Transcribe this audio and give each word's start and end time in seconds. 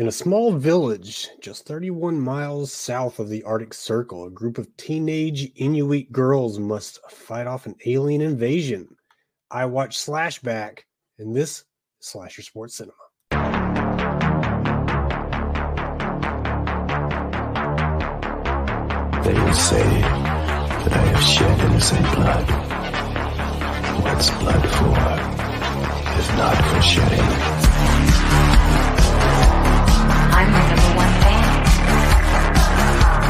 In 0.00 0.08
a 0.08 0.12
small 0.12 0.54
village 0.54 1.28
just 1.42 1.66
31 1.66 2.18
miles 2.18 2.72
south 2.72 3.18
of 3.18 3.28
the 3.28 3.42
Arctic 3.42 3.74
Circle, 3.74 4.24
a 4.24 4.30
group 4.30 4.56
of 4.56 4.74
teenage 4.78 5.52
Inuit 5.56 6.10
girls 6.10 6.58
must 6.58 7.00
fight 7.10 7.46
off 7.46 7.66
an 7.66 7.74
alien 7.84 8.22
invasion. 8.22 8.96
I 9.50 9.66
watch 9.66 9.98
Slashback, 9.98 10.84
and 11.18 11.36
this 11.36 11.58
is 11.58 11.64
Slasher 11.98 12.40
Sports 12.40 12.76
Cinema. 12.76 12.94
They 19.22 19.34
will 19.34 19.52
say 19.52 19.84
that 19.84 20.92
I 20.94 21.04
have 21.08 21.22
shed 21.22 21.60
innocent 21.60 22.14
blood. 22.14 22.50
What's 24.02 24.30
blood 24.30 24.66
for, 24.78 24.96
if 26.18 26.36
not 26.38 26.56
for 26.70 26.80
shedding? 26.80 28.09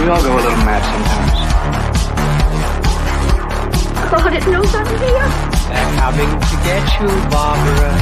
We 0.00 0.09
all 0.09 0.22
go 0.22 0.32
a 0.32 0.36
little 0.36 0.56
mad 0.64 0.80
sometimes. 0.80 1.38
God, 4.10 4.32
it 4.32 4.46
knows 4.48 4.74
I'm 4.74 4.86
here. 4.86 5.28
They're 5.68 5.92
coming 6.00 6.41
to 6.41 6.56
get 6.64 7.00
you, 7.00 7.08
Barbara. 7.28 7.92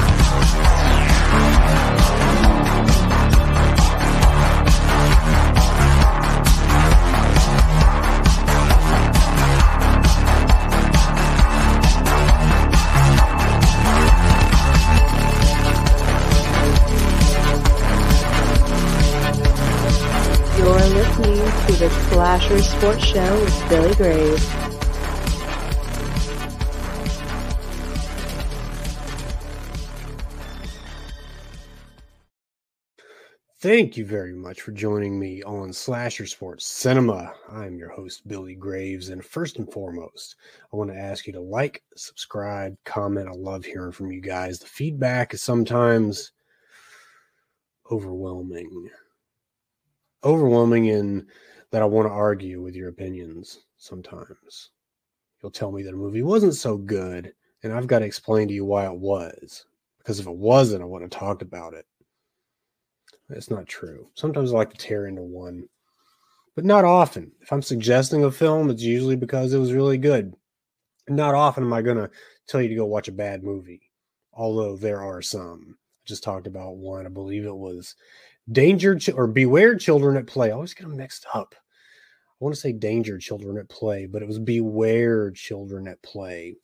Slasher 22.39 22.63
Sports 22.63 23.05
Show 23.05 23.41
with 23.41 23.69
Billy 23.69 23.95
Graves. 23.97 24.47
Thank 33.59 33.97
you 33.97 34.07
very 34.07 34.35
much 34.35 34.61
for 34.61 34.71
joining 34.71 35.19
me 35.19 35.43
on 35.43 35.73
Slasher 35.73 36.27
Sports 36.27 36.65
Cinema. 36.65 37.35
I'm 37.51 37.77
your 37.77 37.91
host, 37.91 38.29
Billy 38.29 38.55
Graves. 38.55 39.09
And 39.09 39.25
first 39.25 39.59
and 39.59 39.71
foremost, 39.73 40.37
I 40.73 40.77
want 40.77 40.91
to 40.91 40.97
ask 40.97 41.27
you 41.27 41.33
to 41.33 41.41
like, 41.41 41.83
subscribe, 41.97 42.77
comment. 42.85 43.29
I 43.29 43.33
love 43.33 43.65
hearing 43.65 43.91
from 43.91 44.13
you 44.13 44.21
guys. 44.21 44.61
The 44.61 44.67
feedback 44.67 45.35
is 45.35 45.43
sometimes 45.43 46.31
overwhelming. 47.91 48.91
Overwhelming 50.23 50.87
in 50.87 51.27
that 51.71 51.83
I 51.83 51.87
want 51.87 52.09
to 52.09 52.13
argue 52.13 52.63
with 52.63 52.75
your 52.75 52.89
opinions 52.89 53.61
sometimes. 53.77 54.71
You'll 55.43 55.53
tell 55.53 55.71
me 55.71 55.83
that 55.83 55.95
a 55.95 55.97
movie 55.97 56.23
wasn't 56.23 56.55
so 56.55 56.77
good, 56.77 57.33
and 57.63 57.73
I've 57.73 57.87
got 57.87 58.01
to 58.01 58.05
explain 58.05 58.49
to 58.49 58.55
you 58.55 58.65
why 58.65 58.87
it 58.87 58.99
was. 58.99 59.67
Because 59.99 60.19
if 60.19 60.27
it 60.27 60.35
wasn't, 60.35 60.83
I 60.83 60.87
wouldn't 60.87 61.13
have 61.13 61.21
talked 61.21 61.43
about 61.43 61.75
it. 61.75 61.87
That's 63.29 63.51
not 63.51 63.67
true. 63.67 64.09
Sometimes 64.15 64.53
I 64.53 64.57
like 64.57 64.71
to 64.71 64.77
tear 64.77 65.07
into 65.07 65.23
one, 65.23 65.69
but 66.55 66.65
not 66.65 66.85
often. 66.85 67.31
If 67.43 67.53
I'm 67.53 67.63
suggesting 67.63 68.25
a 68.25 68.31
film, 68.31 68.71
it's 68.71 68.83
usually 68.83 69.17
because 69.17 69.53
it 69.53 69.59
was 69.59 69.73
really 69.73 69.99
good. 69.99 70.35
Not 71.09 71.35
often 71.35 71.65
am 71.65 71.73
I 71.73 71.83
going 71.83 71.99
to 71.99 72.11
tell 72.47 72.63
you 72.63 72.69
to 72.69 72.75
go 72.75 72.87
watch 72.87 73.09
a 73.09 73.13
bad 73.13 73.43
movie, 73.43 73.83
although 74.33 74.77
there 74.77 75.03
are 75.03 75.21
some. 75.21 75.77
I 75.79 76.05
just 76.07 76.23
talked 76.23 76.47
about 76.47 76.77
one. 76.77 77.05
I 77.05 77.11
believe 77.11 77.45
it 77.45 77.55
was 77.55 77.95
Danger 78.51 78.97
Ch- 78.97 79.11
or 79.11 79.27
Beware 79.27 79.77
Children 79.77 80.17
at 80.17 80.27
Play. 80.27 80.49
I 80.49 80.53
always 80.55 80.75
get 80.75 80.85
them 80.85 80.97
mixed 80.97 81.27
up. 81.35 81.55
I 81.59 82.45
want 82.45 82.55
to 82.55 82.61
say 82.61 82.73
Danger 82.73 83.19
Children 83.19 83.59
at 83.59 83.69
Play, 83.69 84.07
but 84.07 84.23
it 84.23 84.29
was 84.29 84.39
Beware 84.39 85.31
Children 85.33 85.89
at 85.89 86.01
Play. 86.03 86.57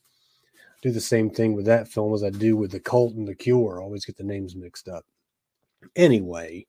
Do 0.83 0.91
the 0.91 1.00
same 1.00 1.31
thing 1.31 1.55
with 1.55 1.65
that 1.67 1.89
film 1.89 2.15
as 2.15 2.23
I 2.23 2.31
do 2.31 2.56
with 2.56 2.71
The 2.71 2.81
Cult 2.81 3.15
and 3.15 3.27
The 3.27 3.34
Cure. 3.34 3.81
I 3.81 3.84
always 3.84 4.05
get 4.05 4.17
the 4.17 4.25
names 4.25 4.55
mixed 4.55 4.89
up. 4.89 5.05
Anyway, 5.97 6.67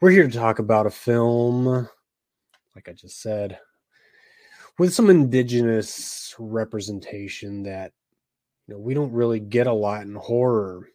we're 0.00 0.10
here 0.10 0.28
to 0.28 0.38
talk 0.38 0.58
about 0.58 0.86
a 0.86 0.90
film, 0.90 1.88
like 2.74 2.88
I 2.88 2.92
just 2.92 3.22
said, 3.22 3.58
with 4.78 4.92
some 4.92 5.08
indigenous 5.10 6.34
representation 6.38 7.62
that 7.62 7.92
you 8.66 8.74
know 8.74 8.80
we 8.80 8.94
don't 8.94 9.12
really 9.12 9.40
get 9.40 9.66
a 9.66 9.72
lot 9.72 10.02
in 10.02 10.14
horror. 10.14 10.88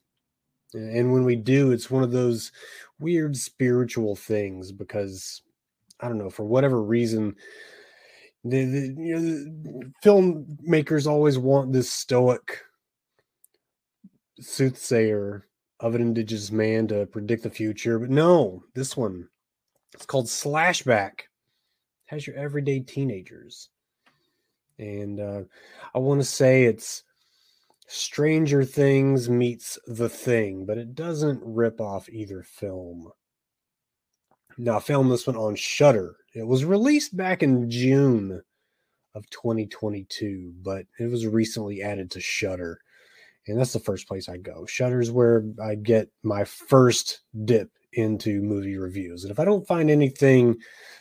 And 0.73 1.11
when 1.11 1.25
we 1.25 1.35
do, 1.35 1.71
it's 1.71 1.91
one 1.91 2.03
of 2.03 2.11
those 2.11 2.51
weird 2.99 3.35
spiritual 3.35 4.15
things 4.15 4.71
because 4.71 5.41
I 5.99 6.07
don't 6.07 6.17
know, 6.17 6.29
for 6.29 6.45
whatever 6.45 6.81
reason, 6.81 7.35
the, 8.43 8.65
the 8.65 8.95
you 8.97 9.15
know 9.15 9.21
the 9.21 9.91
filmmakers 10.03 11.07
always 11.07 11.37
want 11.37 11.73
this 11.73 11.91
stoic 11.91 12.61
soothsayer 14.39 15.45
of 15.79 15.95
an 15.95 16.01
indigenous 16.01 16.51
man 16.51 16.87
to 16.87 17.05
predict 17.07 17.43
the 17.43 17.49
future. 17.49 17.99
But 17.99 18.09
no, 18.09 18.63
this 18.73 18.97
one, 18.97 19.27
it's 19.93 20.05
called 20.05 20.27
Slashback. 20.27 21.21
Has 22.05 22.25
your 22.25 22.35
everyday 22.35 22.79
teenagers. 22.79 23.69
And 24.79 25.19
uh, 25.19 25.41
I 25.93 25.99
want 25.99 26.19
to 26.21 26.25
say 26.25 26.63
it's 26.63 27.03
Stranger 27.91 28.63
Things 28.63 29.29
meets 29.29 29.77
The 29.85 30.09
Thing, 30.09 30.65
but 30.65 30.77
it 30.77 30.95
doesn't 30.95 31.41
rip 31.43 31.81
off 31.81 32.09
either 32.09 32.43
film. 32.43 33.11
Now, 34.57 34.77
I 34.77 34.79
filmed 34.79 35.11
this 35.11 35.27
one 35.27 35.35
on 35.35 35.55
Shudder. 35.55 36.15
It 36.33 36.47
was 36.47 36.65
released 36.65 37.15
back 37.15 37.43
in 37.43 37.69
June 37.69 38.41
of 39.13 39.29
2022, 39.29 40.53
but 40.61 40.85
it 40.99 41.11
was 41.11 41.27
recently 41.27 41.81
added 41.81 42.11
to 42.11 42.21
Shudder 42.21 42.79
and 43.47 43.59
that's 43.59 43.73
the 43.73 43.79
first 43.79 44.07
place 44.07 44.29
I 44.29 44.37
go. 44.37 44.65
Shudder's 44.65 45.11
where 45.11 45.43
I 45.61 45.75
get 45.75 46.09
my 46.23 46.43
first 46.43 47.21
dip 47.45 47.71
into 47.93 48.41
movie 48.41 48.77
reviews. 48.77 49.23
And 49.23 49.31
if 49.31 49.39
I 49.39 49.45
don't 49.45 49.67
find 49.67 49.89
anything 49.89 50.57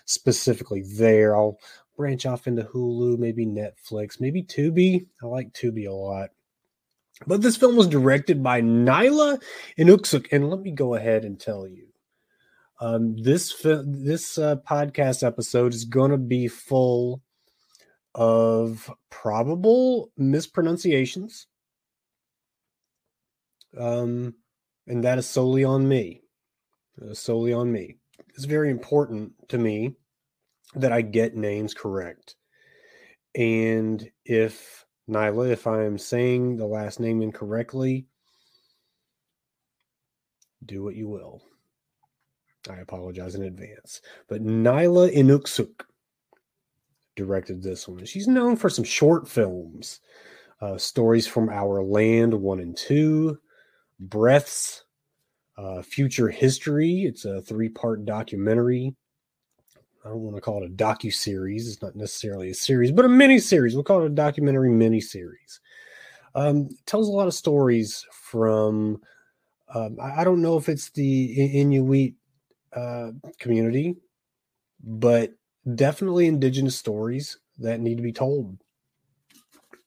specifically 0.06 0.82
there, 0.96 1.36
I'll 1.36 1.58
branch 1.96 2.24
off 2.26 2.46
into 2.46 2.64
Hulu, 2.64 3.18
maybe 3.18 3.46
Netflix, 3.46 4.20
maybe 4.20 4.42
Tubi. 4.42 5.06
I 5.22 5.26
like 5.26 5.52
Tubi 5.52 5.86
a 5.86 5.92
lot. 5.92 6.30
But 7.26 7.42
this 7.42 7.56
film 7.56 7.76
was 7.76 7.86
directed 7.86 8.42
by 8.42 8.62
Nyla 8.62 9.42
Innuksuk, 9.78 10.26
and 10.32 10.48
let 10.48 10.60
me 10.60 10.70
go 10.70 10.94
ahead 10.94 11.24
and 11.24 11.38
tell 11.38 11.68
you, 11.68 11.86
um, 12.80 13.16
this 13.22 13.54
this 13.62 14.38
uh, 14.38 14.56
podcast 14.68 15.26
episode 15.26 15.74
is 15.74 15.84
going 15.84 16.12
to 16.12 16.18
be 16.18 16.48
full 16.48 17.22
of 18.14 18.90
probable 19.10 20.10
mispronunciations 20.16 21.46
um, 23.76 24.34
and 24.86 25.04
that 25.04 25.18
is 25.18 25.26
solely 25.26 25.64
on 25.64 25.88
me. 25.88 26.22
Uh, 27.00 27.14
solely 27.14 27.52
on 27.52 27.70
me. 27.70 27.96
It's 28.34 28.44
very 28.44 28.70
important 28.70 29.32
to 29.48 29.58
me 29.58 29.94
that 30.74 30.92
I 30.92 31.02
get 31.02 31.36
names 31.36 31.74
correct. 31.74 32.36
And 33.34 34.08
if 34.24 34.84
Nyla, 35.10 35.50
if 35.50 35.66
I 35.66 35.84
am 35.84 35.98
saying 35.98 36.56
the 36.56 36.66
last 36.66 37.00
name 37.00 37.20
incorrectly, 37.20 38.06
do 40.64 40.82
what 40.82 40.94
you 40.94 41.08
will. 41.08 41.42
I 42.68 42.76
apologize 42.76 43.34
in 43.34 43.42
advance. 43.42 44.00
But 44.28 44.44
Nyla 44.44 45.14
Innuksuk 45.14 45.84
directed 47.16 47.62
this 47.62 47.88
one. 47.88 48.04
She's 48.04 48.28
known 48.28 48.56
for 48.56 48.70
some 48.70 48.84
short 48.84 49.28
films, 49.28 50.00
uh, 50.60 50.78
stories 50.78 51.26
from 51.26 51.48
Our 51.48 51.82
Land 51.82 52.34
one 52.34 52.60
and 52.60 52.76
two, 52.76 53.38
Breaths, 53.98 54.84
uh, 55.58 55.82
Future 55.82 56.28
History. 56.28 57.02
It's 57.02 57.24
a 57.24 57.42
three 57.42 57.68
part 57.68 58.04
documentary. 58.04 58.94
I 60.04 60.08
don't 60.08 60.20
want 60.20 60.36
to 60.36 60.40
call 60.40 60.62
it 60.62 60.66
a 60.66 60.74
docu 60.74 61.12
series. 61.12 61.68
It's 61.68 61.82
not 61.82 61.94
necessarily 61.94 62.50
a 62.50 62.54
series, 62.54 62.90
but 62.90 63.04
a 63.04 63.08
mini 63.08 63.38
series. 63.38 63.74
We'll 63.74 63.84
call 63.84 64.02
it 64.02 64.06
a 64.06 64.10
documentary 64.10 64.70
mini 64.70 65.00
series. 65.00 65.60
Um, 66.34 66.68
tells 66.86 67.08
a 67.08 67.12
lot 67.12 67.28
of 67.28 67.34
stories 67.34 68.06
from. 68.12 69.00
Um, 69.74 69.98
I, 70.00 70.22
I 70.22 70.24
don't 70.24 70.42
know 70.42 70.56
if 70.56 70.68
it's 70.68 70.90
the 70.90 71.60
Inuit 71.60 72.14
uh, 72.74 73.10
community, 73.38 73.96
but 74.82 75.32
definitely 75.74 76.26
indigenous 76.26 76.76
stories 76.76 77.38
that 77.58 77.80
need 77.80 77.96
to 77.96 78.02
be 78.02 78.12
told. 78.12 78.58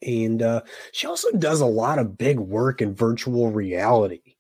And 0.01 0.41
uh, 0.41 0.61
she 0.91 1.07
also 1.07 1.31
does 1.31 1.61
a 1.61 1.65
lot 1.65 1.99
of 1.99 2.17
big 2.17 2.39
work 2.39 2.81
in 2.81 2.93
virtual 2.93 3.51
reality. 3.51 4.35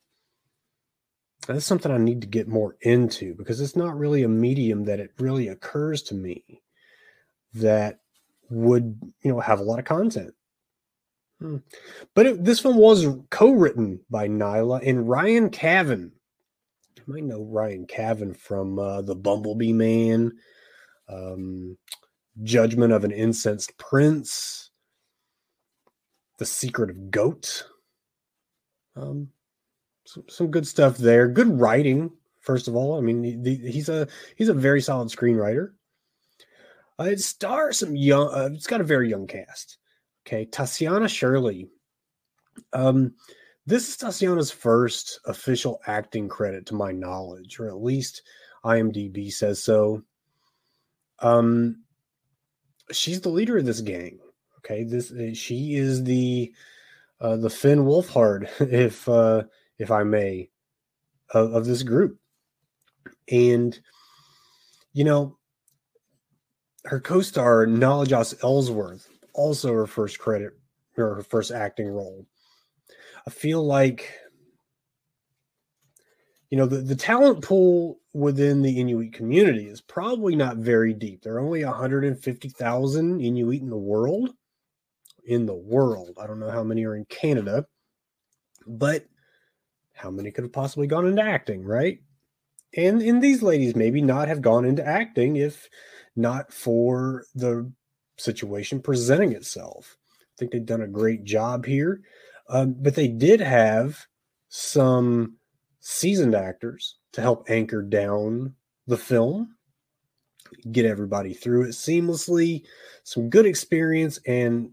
That's 1.45 1.65
something 1.65 1.91
I 1.91 1.97
need 1.97 2.21
to 2.21 2.27
get 2.27 2.47
more 2.47 2.77
into 2.81 3.35
because 3.35 3.59
it's 3.59 3.75
not 3.75 3.97
really 3.97 4.23
a 4.23 4.29
medium 4.29 4.85
that 4.85 4.99
it 4.99 5.11
really 5.19 5.49
occurs 5.49 6.01
to 6.03 6.15
me 6.15 6.61
that 7.55 7.99
would, 8.49 8.99
you 9.21 9.31
know, 9.31 9.39
have 9.39 9.59
a 9.59 9.63
lot 9.63 9.79
of 9.79 9.85
content. 9.85 10.33
Hmm. 11.39 11.57
But 12.13 12.25
it, 12.25 12.43
this 12.43 12.59
film 12.59 12.77
was 12.77 13.05
co-written 13.29 13.99
by 14.09 14.27
Nyla 14.27 14.87
and 14.87 15.09
Ryan 15.09 15.49
Cavan. 15.49 16.13
You 16.95 17.03
might 17.07 17.23
know 17.23 17.43
Ryan 17.43 17.85
Cavan 17.85 18.33
from 18.33 18.79
uh, 18.79 19.01
The 19.01 19.15
Bumblebee 19.15 19.73
Man, 19.73 20.31
um, 21.09 21.77
Judgment 22.43 22.93
of 22.93 23.03
an 23.03 23.11
Incensed 23.11 23.77
Prince, 23.77 24.71
The 26.39 26.45
Secret 26.45 26.89
of 26.89 27.11
Goat. 27.11 27.67
Um, 28.95 29.29
some, 30.05 30.23
some 30.27 30.51
good 30.51 30.67
stuff 30.67 30.97
there. 30.97 31.27
Good 31.27 31.59
writing, 31.59 32.11
first 32.41 32.67
of 32.67 32.75
all. 32.75 32.97
I 32.97 33.01
mean, 33.01 33.43
the, 33.43 33.55
he's 33.55 33.89
a 33.89 34.07
he's 34.35 34.49
a 34.49 34.53
very 34.53 34.81
solid 34.81 35.09
screenwriter. 35.09 35.71
Uh, 36.99 37.05
it 37.05 37.19
stars 37.19 37.79
some 37.79 37.95
young. 37.95 38.33
Uh, 38.33 38.49
it's 38.53 38.67
got 38.67 38.81
a 38.81 38.85
very 38.85 39.09
young 39.09 39.27
cast. 39.27 39.77
Okay, 40.25 40.45
Tatiana 40.45 41.07
Shirley. 41.07 41.69
Um, 42.71 43.13
this 43.65 43.89
is 43.89 43.97
Tatiana's 43.97 44.51
first 44.51 45.19
official 45.25 45.81
acting 45.87 46.27
credit, 46.27 46.65
to 46.67 46.75
my 46.75 46.91
knowledge, 46.91 47.59
or 47.59 47.67
at 47.67 47.81
least 47.81 48.21
IMDb 48.63 49.31
says 49.31 49.63
so. 49.63 50.03
Um, 51.19 51.83
she's 52.91 53.21
the 53.21 53.29
leader 53.29 53.57
of 53.57 53.65
this 53.65 53.81
gang. 53.81 54.19
Okay, 54.59 54.83
this 54.83 55.11
she 55.37 55.75
is 55.75 56.03
the 56.03 56.53
uh, 57.19 57.37
the 57.37 57.49
Finn 57.49 57.79
Wolfhard, 57.79 58.49
if 58.71 59.07
uh, 59.07 59.43
if 59.79 59.91
I 59.91 60.03
may, 60.03 60.49
of, 61.33 61.53
of 61.53 61.65
this 61.65 61.83
group. 61.83 62.17
And 63.31 63.77
you 64.93 65.03
know, 65.03 65.37
her 66.85 66.99
co-star 66.99 67.65
Nalajoss 67.65 68.43
Ellsworth, 68.43 69.09
also 69.33 69.73
her 69.73 69.87
first 69.87 70.19
credit 70.19 70.53
or 70.97 71.15
her 71.15 71.23
first 71.23 71.51
acting 71.51 71.87
role. 71.87 72.25
I 73.25 73.31
feel 73.31 73.65
like 73.65 74.11
you 76.49 76.57
know 76.57 76.65
the, 76.65 76.77
the 76.77 76.95
talent 76.95 77.41
pool 77.43 77.99
within 78.13 78.61
the 78.61 78.79
Inuit 78.79 79.13
community 79.13 79.67
is 79.67 79.81
probably 79.81 80.35
not 80.35 80.57
very 80.57 80.93
deep. 80.93 81.23
There 81.23 81.35
are 81.35 81.39
only 81.39 81.65
150,000 81.65 83.21
Inuit 83.21 83.61
in 83.61 83.69
the 83.69 83.77
world. 83.77 84.29
In 85.25 85.45
the 85.45 85.55
world. 85.55 86.17
I 86.21 86.27
don't 86.27 86.39
know 86.39 86.51
how 86.51 86.63
many 86.63 86.85
are 86.85 86.95
in 86.95 87.05
Canada, 87.05 87.65
but 88.67 89.05
how 89.93 90.09
many 90.09 90.31
could 90.31 90.43
have 90.43 90.53
possibly 90.53 90.87
gone 90.87 91.07
into 91.07 91.21
acting, 91.21 91.63
right? 91.63 91.99
And 92.75 93.01
and 93.01 93.21
these 93.21 93.43
ladies 93.43 93.75
maybe 93.75 94.01
not 94.01 94.27
have 94.27 94.41
gone 94.41 94.65
into 94.65 94.85
acting 94.85 95.35
if 95.37 95.69
not 96.15 96.51
for 96.51 97.25
the 97.35 97.71
situation 98.17 98.81
presenting 98.81 99.31
itself. 99.31 99.97
I 100.21 100.33
think 100.37 100.51
they've 100.51 100.65
done 100.65 100.81
a 100.81 100.87
great 100.87 101.23
job 101.23 101.65
here. 101.65 102.01
Um, 102.49 102.75
but 102.77 102.95
they 102.95 103.07
did 103.07 103.39
have 103.39 104.05
some 104.49 105.37
seasoned 105.79 106.35
actors 106.35 106.97
to 107.13 107.21
help 107.21 107.49
anchor 107.49 107.81
down 107.81 108.53
the 108.87 108.97
film, 108.97 109.55
get 110.71 110.85
everybody 110.85 111.33
through 111.33 111.63
it 111.63 111.69
seamlessly, 111.69 112.63
some 113.03 113.29
good 113.29 113.45
experience, 113.45 114.19
and 114.27 114.71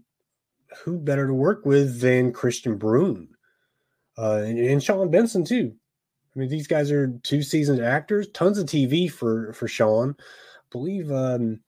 who 0.83 0.97
better 0.97 1.27
to 1.27 1.33
work 1.33 1.65
with 1.65 2.01
than 2.01 2.33
Kristian 2.33 2.77
Bruun 2.77 3.27
uh, 4.17 4.43
and, 4.45 4.59
and 4.59 4.83
Sean 4.83 5.09
Benson 5.09 5.45
too. 5.45 5.73
I 6.35 6.39
mean, 6.39 6.49
these 6.49 6.67
guys 6.67 6.91
are 6.91 7.19
two 7.23 7.41
seasoned 7.41 7.81
actors, 7.81 8.27
tons 8.33 8.57
of 8.57 8.65
TV 8.65 9.11
for 9.11 9.53
for 9.53 9.67
Sean. 9.67 10.15
I 10.19 10.23
believe 10.71 11.11
um, 11.11 11.59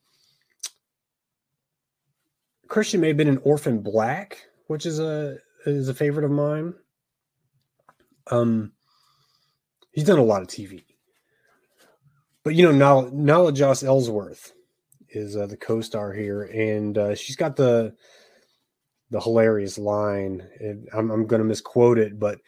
Kristian 2.68 3.00
may 3.00 3.10
have 3.10 3.18
been 3.18 3.28
an 3.28 3.42
Orphan 3.44 3.82
Black, 3.82 4.48
which 4.68 4.86
is 4.86 5.00
a 5.00 5.38
is 5.66 5.90
a 5.90 5.94
favorite 5.94 6.26
of 6.26 6.32
mine. 6.32 6.74
Um, 8.28 8.72
he's 9.92 10.06
done 10.06 10.20
a 10.20 10.24
lot 10.24 10.42
of 10.42 10.48
TV, 10.48 10.84
but 12.44 12.56
you 12.56 12.64
know, 12.64 12.72
Nala, 12.72 13.12
Nalajoss 13.12 13.84
Ellsworth 13.84 14.54
is 15.10 15.36
uh, 15.36 15.46
the 15.46 15.58
co-star 15.58 16.14
here, 16.14 16.44
and 16.44 16.98
uh, 16.98 17.16
she's 17.16 17.36
got 17.36 17.58
the 17.58 17.94
the 19.14 19.22
hilarious 19.22 19.80
line. 19.80 20.48
And 20.60 20.90
I'm, 20.94 21.12
I'm 21.12 21.28
going 21.28 21.42
to 21.42 21.48
misquote 21.48 22.00
it, 22.00 22.20
but 22.20 22.40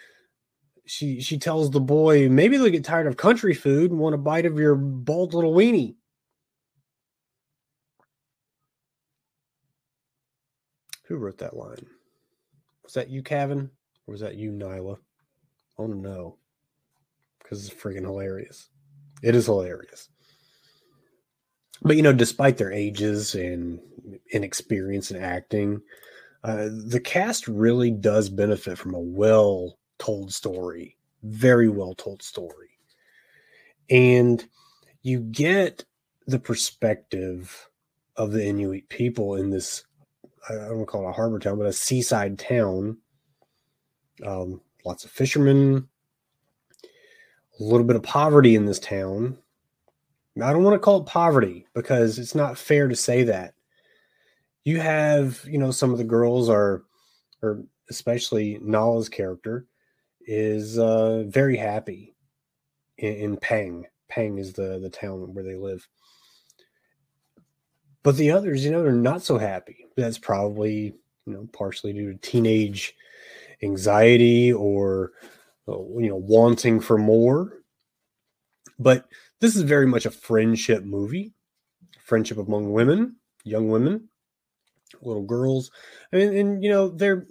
she 0.88 1.22
she 1.22 1.38
tells 1.40 1.72
the 1.72 1.80
boy, 1.82 2.30
maybe 2.30 2.58
they'll 2.58 2.70
get 2.70 2.84
tired 2.84 3.08
of 3.08 3.18
country 3.18 3.54
food 3.54 3.92
and 3.92 4.00
want 4.00 4.16
a 4.16 4.20
bite 4.20 4.46
of 4.46 4.60
your 4.60 4.76
bald 4.76 5.34
little 5.34 5.54
weenie. 5.54 5.96
Who 11.08 11.18
wrote 11.18 11.40
that 11.40 11.56
line? 11.56 11.86
Was 12.84 12.94
that 12.94 13.10
you, 13.10 13.24
Kevin? 13.24 13.72
Or 14.08 14.12
was 14.12 14.22
that 14.22 14.36
you, 14.36 14.52
Nyla? 14.52 14.98
Oh 15.78 15.88
no. 15.88 16.38
Because 17.42 17.68
it's 17.68 17.76
freaking 17.76 18.04
hilarious. 18.04 18.70
It 19.24 19.36
is 19.36 19.46
hilarious. 19.48 20.10
But 21.82 21.98
you 21.98 22.04
know, 22.04 22.14
despite 22.14 22.58
their 22.58 22.72
ages 22.72 23.36
and 23.36 23.80
inexperience 24.32 25.12
in 25.12 25.22
acting, 25.24 25.82
uh, 26.46 26.70
the 26.70 27.00
cast 27.00 27.48
really 27.48 27.90
does 27.90 28.30
benefit 28.30 28.78
from 28.78 28.94
a 28.94 29.00
well 29.00 29.80
told 29.98 30.32
story, 30.32 30.96
very 31.24 31.70
well 31.70 31.96
told 31.96 32.22
story. 32.22 32.70
And 33.90 34.48
you 35.02 35.22
get 35.22 35.86
the 36.28 36.38
perspective 36.38 37.68
of 38.16 38.32
the 38.32 38.46
Inuit 38.46 38.88
people 38.90 39.36
in 39.36 39.50
this 39.50 39.86
I 40.48 40.54
don't 40.54 40.78
want 40.78 40.82
to 40.82 40.86
call 40.86 41.08
it 41.08 41.10
a 41.10 41.14
harbor 41.14 41.40
town, 41.40 41.58
but 41.58 41.66
a 41.66 41.74
seaside 41.74 42.38
town. 42.38 42.98
Um, 44.24 44.62
lots 44.86 45.04
of 45.04 45.10
fishermen, 45.10 45.88
a 47.60 47.64
little 47.64 47.88
bit 47.88 47.96
of 47.96 48.04
poverty 48.04 48.56
in 48.56 48.66
this 48.66 48.78
town. 48.78 49.40
I 50.40 50.54
don't 50.54 50.64
want 50.64 50.76
to 50.76 50.80
call 50.80 51.02
it 51.02 51.08
poverty 51.08 51.66
because 51.74 52.20
it's 52.20 52.36
not 52.36 52.60
fair 52.60 52.88
to 52.88 52.96
say 52.96 53.24
that. 53.24 53.55
You 54.66 54.80
have, 54.82 55.42
you 55.48 55.58
know, 55.58 55.72
some 55.72 55.92
of 55.92 55.98
the 55.98 56.04
girls 56.04 56.50
are, 56.50 56.84
or 57.42 57.64
especially 57.90 58.60
Nala's 58.62 59.08
character, 59.08 59.66
is 60.28 60.78
uh, 60.78 61.24
very 61.28 61.56
happy 61.56 62.16
in, 62.98 63.14
in 63.14 63.38
Pang. 63.38 63.86
Pang 64.10 64.38
is 64.38 64.54
the 64.54 64.80
the 64.80 64.90
town 64.90 65.34
where 65.34 65.44
they 65.44 65.56
live 65.56 65.88
but 68.06 68.18
the 68.18 68.30
others, 68.30 68.64
you 68.64 68.70
know, 68.70 68.84
they're 68.84 68.92
not 68.92 69.24
so 69.24 69.40
happy. 69.40 69.88
That's 69.98 70.20
probably, 70.20 70.94
you 71.26 71.34
know, 71.34 71.50
partially 71.52 71.92
due 71.92 72.14
to 72.14 72.20
teenage 72.20 72.94
anxiety 73.64 74.54
or, 74.54 75.14
uh, 75.68 75.80
you 75.98 76.10
know, 76.10 76.16
wanting 76.16 76.80
for 76.80 77.00
more. 77.00 77.64
But 78.78 79.08
this 79.42 79.56
is 79.56 79.64
very 79.64 79.88
much 79.88 80.06
a 80.06 80.12
friendship 80.12 80.84
movie, 80.84 81.34
friendship 82.00 82.38
among 82.38 82.72
women, 82.72 83.16
young 83.44 83.70
women, 83.70 84.08
little 85.02 85.24
girls. 85.24 85.72
I 86.14 86.18
mean, 86.18 86.38
and 86.38 86.64
you 86.64 86.70
know, 86.70 86.90
they're 86.90 87.28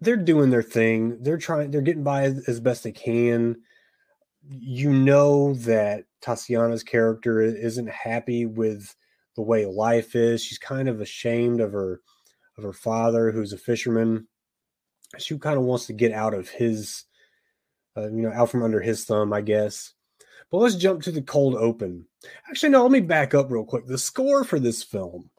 they're 0.00 0.16
doing 0.16 0.50
their 0.50 0.62
thing. 0.62 1.22
They're 1.22 1.38
trying. 1.38 1.70
They're 1.70 1.80
getting 1.80 2.04
by 2.04 2.24
as, 2.24 2.48
as 2.48 2.60
best 2.60 2.84
they 2.84 2.92
can. 2.92 3.56
You 4.48 4.92
know 4.92 5.54
that 5.54 6.04
Tatiana's 6.20 6.82
character 6.82 7.40
isn't 7.40 7.88
happy 7.88 8.46
with 8.46 8.94
the 9.34 9.42
way 9.42 9.66
life 9.66 10.14
is. 10.14 10.42
She's 10.42 10.58
kind 10.58 10.88
of 10.88 11.00
ashamed 11.00 11.60
of 11.60 11.72
her 11.72 12.00
of 12.58 12.64
her 12.64 12.72
father, 12.72 13.30
who's 13.30 13.52
a 13.52 13.58
fisherman. 13.58 14.26
She 15.18 15.38
kind 15.38 15.56
of 15.58 15.64
wants 15.64 15.86
to 15.86 15.92
get 15.92 16.12
out 16.12 16.34
of 16.34 16.48
his, 16.48 17.04
uh, 17.96 18.08
you 18.08 18.22
know, 18.22 18.32
out 18.32 18.50
from 18.50 18.62
under 18.62 18.80
his 18.80 19.04
thumb, 19.04 19.32
I 19.32 19.40
guess. 19.40 19.92
But 20.50 20.58
let's 20.58 20.76
jump 20.76 21.02
to 21.02 21.12
the 21.12 21.22
cold 21.22 21.54
open. 21.54 22.06
Actually, 22.48 22.70
no, 22.70 22.82
let 22.82 22.92
me 22.92 23.00
back 23.00 23.34
up 23.34 23.50
real 23.50 23.64
quick. 23.64 23.86
The 23.86 23.98
score 23.98 24.44
for 24.44 24.58
this 24.58 24.82
film, 24.82 25.30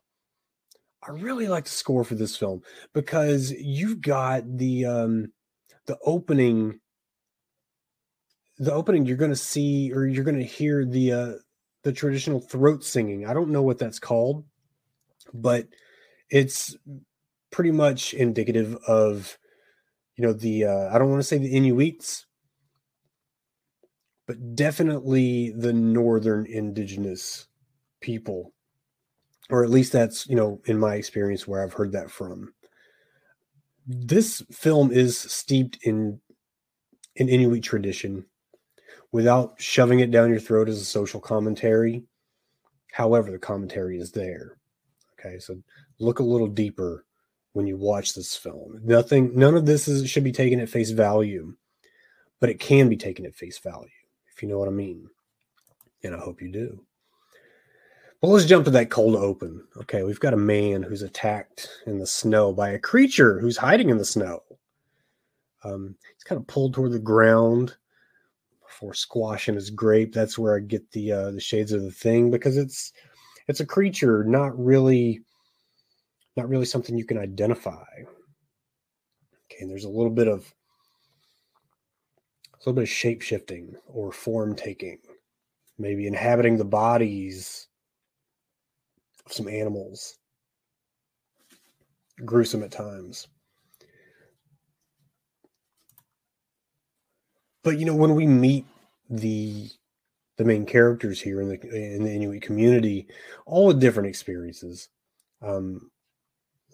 I 1.07 1.11
really 1.11 1.47
like 1.47 1.63
the 1.63 1.69
score 1.69 2.03
for 2.03 2.15
this 2.15 2.35
film 2.35 2.61
because 2.93 3.51
you've 3.51 4.01
got 4.01 4.43
the 4.57 4.85
um, 4.85 5.31
the 5.85 5.97
opening. 6.05 6.79
The 8.59 8.73
opening, 8.73 9.05
you're 9.05 9.17
going 9.17 9.31
to 9.31 9.35
see, 9.35 9.93
or 9.93 10.07
you're 10.07 10.23
going 10.23 10.39
to 10.39 10.43
hear 10.43 10.83
the 10.83 11.11
uh, 11.11 11.33
the 11.83 11.93
traditional 11.93 12.41
throat 12.41 12.83
singing. 12.83 13.25
I 13.25 13.33
don't 13.33 13.51
know 13.51 13.61
what 13.61 13.77
that's 13.77 13.99
called, 13.99 14.45
but 15.33 15.67
it's 16.29 16.75
pretty 17.51 17.71
much 17.71 18.13
indicative 18.13 18.75
of 18.87 19.37
you 20.15 20.25
know 20.25 20.33
the 20.33 20.65
uh, 20.65 20.89
I 20.93 20.97
don't 20.97 21.09
want 21.09 21.19
to 21.19 21.27
say 21.27 21.37
the 21.37 21.55
Inuits, 21.55 22.25
but 24.25 24.55
definitely 24.55 25.51
the 25.51 25.73
northern 25.73 26.45
indigenous 26.45 27.47
people, 28.01 28.53
or 29.49 29.63
at 29.63 29.69
least 29.69 29.91
that's 29.93 30.27
you 30.27 30.35
know 30.35 30.61
in 30.65 30.79
my 30.79 30.95
experience 30.95 31.47
where 31.47 31.63
I've 31.63 31.73
heard 31.73 31.93
that 31.93 32.11
from. 32.11 32.53
This 33.87 34.43
film 34.51 34.91
is 34.91 35.17
steeped 35.17 35.79
in 35.83 36.19
in 37.15 37.29
Inuit 37.29 37.63
tradition 37.63 38.25
without 39.11 39.55
shoving 39.59 39.99
it 40.01 40.11
down 40.11 40.29
your 40.29 40.39
throat 40.39 40.69
as 40.69 40.81
a 40.81 40.85
social 40.85 41.19
commentary. 41.21 42.03
However, 42.91 43.31
the 43.31 43.39
commentary 43.39 43.99
is 43.99 44.11
there. 44.11 44.57
Okay, 45.19 45.39
so 45.39 45.57
look 45.99 46.19
a 46.19 46.23
little 46.23 46.47
deeper 46.47 47.05
when 47.53 47.67
you 47.67 47.77
watch 47.77 48.13
this 48.13 48.35
film. 48.35 48.79
Nothing, 48.83 49.31
none 49.37 49.55
of 49.55 49.65
this 49.65 49.87
is, 49.87 50.09
should 50.09 50.23
be 50.23 50.31
taken 50.31 50.59
at 50.59 50.69
face 50.69 50.91
value. 50.91 51.55
but 52.39 52.49
it 52.49 52.59
can 52.59 52.89
be 52.89 52.97
taken 52.97 53.25
at 53.25 53.35
face 53.35 53.59
value, 53.59 53.89
if 54.33 54.41
you 54.43 54.49
know 54.49 54.59
what 54.59 54.67
I 54.67 54.71
mean. 54.71 55.09
And 56.03 56.15
I 56.15 56.19
hope 56.19 56.41
you 56.41 56.51
do. 56.51 56.86
But 58.19 58.29
let's 58.29 58.45
jump 58.45 58.65
to 58.65 58.71
that 58.71 58.89
cold 58.89 59.15
open. 59.15 59.63
Okay, 59.77 60.01
we've 60.01 60.19
got 60.19 60.33
a 60.33 60.37
man 60.37 60.81
who's 60.81 61.03
attacked 61.03 61.69
in 61.85 61.99
the 61.99 62.07
snow 62.07 62.51
by 62.51 62.69
a 62.69 62.79
creature 62.79 63.39
who's 63.39 63.57
hiding 63.57 63.89
in 63.89 63.99
the 63.99 64.05
snow. 64.05 64.41
Um, 65.63 65.95
he's 66.15 66.23
kind 66.23 66.41
of 66.41 66.47
pulled 66.47 66.73
toward 66.73 66.93
the 66.93 66.99
ground 66.99 67.75
before 68.65 68.95
squashing 68.95 69.53
his 69.53 69.69
grape. 69.69 70.13
That's 70.13 70.37
where 70.37 70.55
I 70.55 70.61
get 70.61 70.89
the 70.91 71.11
uh, 71.11 71.31
the 71.31 71.39
shades 71.39 71.71
of 71.71 71.83
the 71.83 71.91
thing 71.91 72.31
because 72.31 72.57
it's 72.57 72.91
it's 73.47 73.59
a 73.59 73.65
creature, 73.65 74.23
not 74.23 74.57
really 74.57 75.21
not 76.35 76.49
really 76.49 76.65
something 76.65 76.97
you 76.97 77.05
can 77.05 77.19
identify. 77.19 77.85
Okay, 79.45 79.61
and 79.61 79.69
there's 79.69 79.85
a 79.85 79.89
little 79.89 80.11
bit 80.11 80.27
of 80.27 80.51
a 82.53 82.57
little 82.61 82.73
bit 82.73 82.83
of 82.83 82.89
shape 82.89 83.21
shifting 83.21 83.75
or 83.85 84.11
form 84.11 84.55
taking, 84.55 84.97
maybe 85.77 86.07
inhabiting 86.07 86.57
the 86.57 86.65
bodies 86.65 87.66
some 89.31 89.47
animals. 89.47 90.17
Gruesome 92.25 92.63
at 92.63 92.71
times. 92.71 93.27
But 97.63 97.77
you 97.77 97.85
know, 97.85 97.95
when 97.95 98.15
we 98.15 98.25
meet 98.25 98.65
the 99.09 99.69
the 100.37 100.45
main 100.45 100.65
characters 100.65 101.19
here 101.19 101.41
in 101.41 101.49
the 101.49 101.59
in 101.95 102.03
the 102.03 102.11
Inuit 102.13 102.41
community, 102.41 103.07
all 103.45 103.67
with 103.67 103.81
different 103.81 104.09
experiences. 104.09 104.89
Um, 105.41 105.91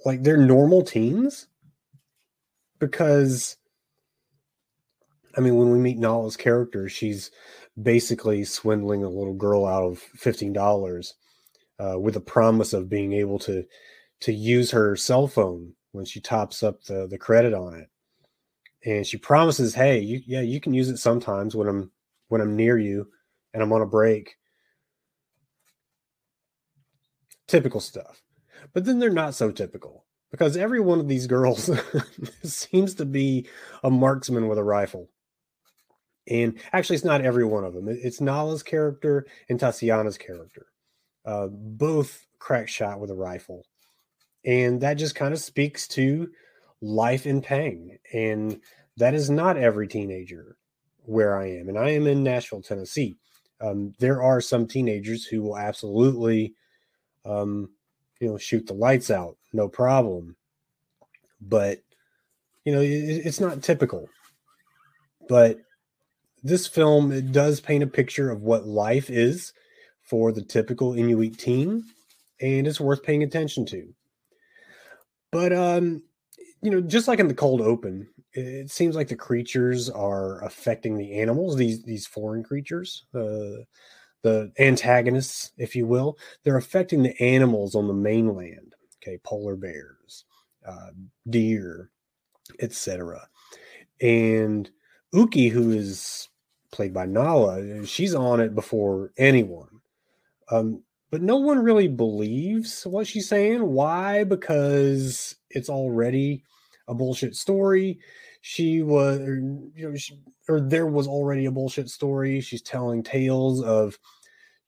like 0.05 0.23
they're 0.23 0.37
normal 0.37 0.83
teens 0.83 1.47
because 2.79 3.57
I 5.35 5.41
mean, 5.41 5.55
when 5.55 5.71
we 5.71 5.79
meet 5.79 5.97
Nala's 5.97 6.37
character, 6.37 6.87
she's 6.89 7.31
basically 7.81 8.43
swindling 8.43 9.03
a 9.03 9.09
little 9.09 9.33
girl 9.33 9.65
out 9.65 9.83
of 9.83 9.99
fifteen 9.99 10.53
dollars 10.53 11.15
uh, 11.79 11.99
with 11.99 12.15
a 12.15 12.21
promise 12.21 12.73
of 12.73 12.89
being 12.89 13.13
able 13.13 13.39
to 13.39 13.65
to 14.21 14.33
use 14.33 14.71
her 14.71 14.95
cell 14.95 15.27
phone 15.27 15.73
when 15.91 16.05
she 16.05 16.19
tops 16.21 16.63
up 16.63 16.83
the 16.83 17.07
the 17.07 17.17
credit 17.17 17.53
on 17.53 17.75
it, 17.75 17.89
and 18.85 19.05
she 19.05 19.17
promises, 19.17 19.75
"Hey, 19.75 19.99
you, 19.99 20.21
yeah, 20.25 20.41
you 20.41 20.59
can 20.59 20.73
use 20.73 20.89
it 20.89 20.97
sometimes 20.97 21.55
when 21.55 21.67
I'm 21.67 21.91
when 22.29 22.41
I'm 22.41 22.55
near 22.55 22.77
you 22.77 23.07
and 23.53 23.61
I'm 23.63 23.73
on 23.73 23.81
a 23.81 23.85
break." 23.85 24.35
Typical 27.47 27.79
stuff, 27.79 28.23
but 28.73 28.85
then 28.85 28.99
they're 28.99 29.09
not 29.09 29.35
so 29.35 29.51
typical 29.51 30.05
because 30.31 30.57
every 30.57 30.79
one 30.79 30.99
of 30.99 31.07
these 31.07 31.27
girls 31.27 31.69
seems 32.43 32.95
to 32.95 33.05
be 33.05 33.47
a 33.83 33.91
marksman 33.91 34.47
with 34.47 34.57
a 34.57 34.63
rifle. 34.63 35.09
And 36.27 36.57
actually, 36.71 36.95
it's 36.95 37.05
not 37.05 37.21
every 37.21 37.45
one 37.45 37.63
of 37.63 37.73
them. 37.73 37.87
It's 37.87 38.19
Nala's 38.19 38.63
character 38.63 39.27
and 39.47 39.59
Tatiana's 39.59 40.17
character. 40.17 40.65
Uh, 41.25 41.47
both 41.47 42.25
crack 42.39 42.67
shot 42.67 42.99
with 42.99 43.09
a 43.09 43.15
rifle. 43.15 43.65
And 44.45 44.81
that 44.81 44.95
just 44.95 45.15
kind 45.15 45.33
of 45.33 45.39
speaks 45.39 45.87
to 45.89 46.29
life 46.81 47.25
in 47.25 47.41
Pang. 47.41 47.97
And 48.13 48.59
that 48.97 49.13
is 49.13 49.29
not 49.29 49.57
every 49.57 49.87
teenager 49.87 50.57
where 51.05 51.37
I 51.37 51.49
am. 51.51 51.69
And 51.69 51.77
I 51.77 51.91
am 51.91 52.07
in 52.07 52.23
Nashville, 52.23 52.61
Tennessee. 52.61 53.15
Um, 53.61 53.93
there 53.99 54.21
are 54.21 54.41
some 54.41 54.67
teenagers 54.67 55.25
who 55.25 55.41
will 55.41 55.57
absolutely, 55.57 56.53
um, 57.25 57.69
you 58.19 58.27
know, 58.27 58.37
shoot 58.37 58.67
the 58.67 58.73
lights 58.73 59.09
out, 59.09 59.37
no 59.53 59.69
problem. 59.69 60.35
But, 61.41 61.79
you 62.65 62.73
know, 62.73 62.81
it, 62.81 62.87
it's 62.87 63.39
not 63.39 63.63
typical. 63.63 64.09
But 65.29 65.59
this 66.43 66.67
film 66.67 67.13
it 67.13 67.31
does 67.31 67.61
paint 67.61 67.83
a 67.83 67.87
picture 67.87 68.29
of 68.29 68.41
what 68.41 68.67
life 68.67 69.09
is 69.09 69.53
for 70.03 70.31
the 70.31 70.43
typical 70.43 70.93
Inuit 70.93 71.37
team, 71.37 71.85
and 72.41 72.67
it's 72.67 72.79
worth 72.79 73.03
paying 73.03 73.23
attention 73.23 73.65
to. 73.67 73.93
But 75.31 75.53
um, 75.53 76.03
you 76.61 76.71
know, 76.71 76.81
just 76.81 77.07
like 77.07 77.19
in 77.19 77.27
the 77.27 77.33
cold 77.33 77.61
open, 77.61 78.07
it 78.33 78.71
seems 78.71 78.95
like 78.95 79.07
the 79.07 79.15
creatures 79.15 79.89
are 79.89 80.43
affecting 80.43 80.97
the 80.97 81.19
animals. 81.19 81.55
These 81.55 81.83
these 81.83 82.07
foreign 82.07 82.43
creatures, 82.43 83.05
uh, 83.13 83.63
the 84.21 84.51
antagonists, 84.59 85.51
if 85.57 85.75
you 85.75 85.85
will, 85.85 86.17
they're 86.43 86.57
affecting 86.57 87.03
the 87.03 87.19
animals 87.21 87.75
on 87.75 87.87
the 87.87 87.93
mainland. 87.93 88.73
Okay, 89.01 89.19
polar 89.23 89.55
bears, 89.55 90.25
uh, 90.65 90.91
deer, 91.29 91.91
etc. 92.59 93.27
And 94.01 94.69
Uki, 95.13 95.49
who 95.49 95.71
is 95.71 96.29
played 96.71 96.93
by 96.93 97.05
Nala, 97.05 97.85
she's 97.85 98.15
on 98.15 98.39
it 98.39 98.55
before 98.55 99.11
anyone. 99.17 99.72
Um, 100.49 100.83
but 101.11 101.21
no 101.21 101.37
one 101.37 101.59
really 101.59 101.87
believes 101.87 102.87
what 102.87 103.05
she's 103.05 103.29
saying. 103.29 103.63
Why? 103.63 104.23
Because 104.23 105.35
it's 105.51 105.69
already 105.69 106.43
a 106.87 106.95
bullshit 106.95 107.35
story. 107.35 107.99
She 108.41 108.81
was, 108.81 109.19
or, 109.19 109.35
you 109.35 109.89
know, 109.89 109.95
she, 109.95 110.19
or 110.49 110.59
there 110.59 110.87
was 110.87 111.07
already 111.07 111.45
a 111.45 111.51
bullshit 111.51 111.89
story. 111.89 112.41
She's 112.41 112.61
telling 112.61 113.03
tales 113.03 113.61
of, 113.63 113.97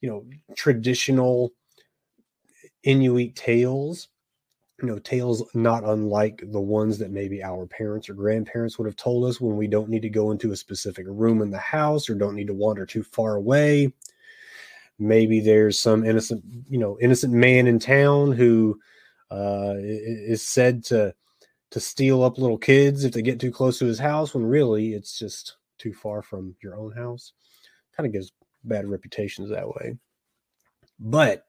you 0.02 0.10
know, 0.10 0.26
traditional 0.56 1.52
Inuit 2.84 3.36
tales. 3.36 4.10
You 4.82 4.88
know, 4.88 5.00
tales 5.00 5.44
not 5.56 5.84
unlike 5.84 6.44
the 6.52 6.62
ones 6.62 7.00
that 7.00 7.10
maybe 7.10 7.42
our 7.42 7.66
parents 7.66 8.08
or 8.08 8.14
grandparents 8.14 8.78
would 8.78 8.86
have 8.86 8.98
told 8.98 9.28
us 9.28 9.42
when 9.42 9.56
we 9.56 9.68
don't 9.68 9.90
need 9.90 10.02
to 10.04 10.10
go 10.10 10.32
into 10.32 10.52
a 10.52 10.56
specific 10.56 11.06
room 11.08 11.42
in 11.42 11.50
the 11.50 11.58
house 11.58 12.10
or 12.10 12.14
don't 12.14 12.36
need 12.36 12.48
to 12.48 12.54
wander 12.54 12.86
too 12.86 13.02
far 13.02 13.36
away 13.36 13.92
maybe 15.00 15.40
there's 15.40 15.80
some 15.80 16.06
innocent 16.06 16.44
you 16.70 16.78
know 16.78 16.98
innocent 17.02 17.34
man 17.34 17.68
in 17.68 17.80
town 17.80 18.32
who 18.32 18.80
uh, 19.32 19.74
is 19.78 20.42
said 20.42 20.84
to 20.86 21.14
to 21.72 21.80
steal 21.80 22.24
up 22.24 22.38
little 22.38 22.58
kids 22.58 23.04
if 23.04 23.12
they 23.12 23.22
get 23.22 23.40
too 23.40 23.52
close 23.52 23.80
to 23.80 23.86
his 23.86 24.00
house 24.00 24.34
when 24.34 24.46
really 24.46 24.94
it's 24.94 25.18
just 25.18 25.58
too 25.78 25.94
far 25.94 26.22
from 26.22 26.56
your 26.64 26.78
own 26.78 26.92
house. 26.94 27.34
Kind 27.98 28.08
of 28.08 28.14
gives 28.14 28.32
bad 28.64 28.88
reputations 28.88 29.50
that 29.50 29.68
way. 29.68 29.98
But 31.00 31.46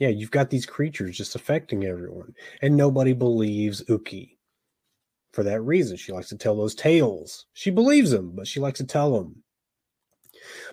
yeah 0.00 0.08
you've 0.08 0.32
got 0.32 0.50
these 0.50 0.66
creatures 0.66 1.16
just 1.16 1.36
affecting 1.36 1.84
everyone 1.84 2.34
and 2.62 2.76
nobody 2.76 3.12
believes 3.12 3.84
uki 3.84 4.30
for 5.32 5.44
that 5.44 5.60
reason. 5.60 5.96
She 5.96 6.12
likes 6.12 6.30
to 6.30 6.36
tell 6.36 6.56
those 6.56 6.74
tales. 6.74 7.46
She 7.52 7.70
believes 7.70 8.10
them 8.10 8.32
but 8.34 8.48
she 8.48 8.58
likes 8.58 8.78
to 8.78 8.86
tell 8.86 9.16
them 9.16 9.43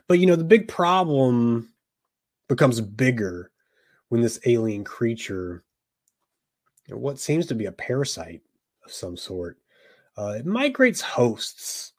but 0.07 0.19
you 0.19 0.25
know, 0.25 0.35
the 0.35 0.43
big 0.43 0.67
problem 0.67 1.69
becomes 2.47 2.81
bigger 2.81 3.51
when 4.09 4.21
this 4.21 4.39
alien 4.45 4.83
creature, 4.83 5.63
what 6.89 7.19
seems 7.19 7.45
to 7.47 7.55
be 7.55 7.65
a 7.65 7.71
parasite 7.71 8.41
of 8.85 8.91
some 8.91 9.15
sort, 9.15 9.57
uh, 10.17 10.35
it 10.37 10.45
migrates 10.45 11.01
hosts 11.01 11.93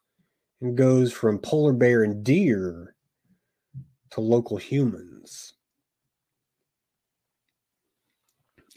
and 0.61 0.77
goes 0.77 1.11
from 1.11 1.39
polar 1.39 1.73
bear 1.73 2.03
and 2.03 2.23
deer 2.23 2.95
to 4.11 4.21
local 4.21 4.57
humans. 4.57 5.53